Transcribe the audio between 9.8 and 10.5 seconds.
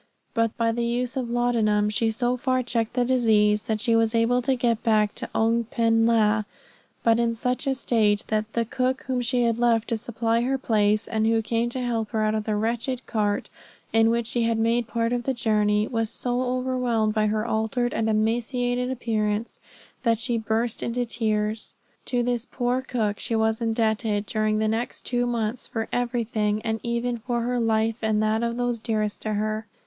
to supply